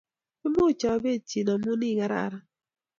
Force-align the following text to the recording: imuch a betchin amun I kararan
imuch 0.47 0.83
a 0.91 0.93
betchin 1.03 1.49
amun 1.53 1.81
I 1.89 1.93
kararan 1.99 2.43